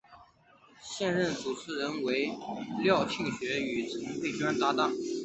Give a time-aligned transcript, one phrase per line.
[0.81, 2.31] 现任主持人为
[2.83, 4.91] 廖庆学与陈斐娟搭档。